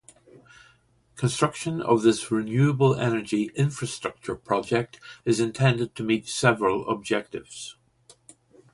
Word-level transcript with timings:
Construction 1.15 1.79
of 1.79 2.01
this 2.01 2.31
renewable 2.31 2.95
energy 2.95 3.51
infrastructure 3.53 4.33
project 4.33 4.99
is 5.25 5.39
intended 5.39 5.93
to 5.93 6.01
meet 6.01 6.27
several 6.27 6.89
objectives. 6.89 7.75